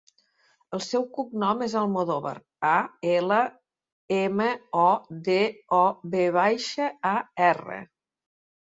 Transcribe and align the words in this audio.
El 0.77 0.81
seu 0.85 1.03
cognom 1.17 1.61
és 1.65 1.75
Almodovar: 1.81 2.31
a, 2.71 2.73
ela, 3.11 3.39
ema, 4.19 4.51
o, 4.87 4.89
de, 5.31 5.39
o, 5.85 5.87
ve 6.17 6.27
baixa, 6.43 6.93
a, 7.15 7.17
erra. 7.55 7.83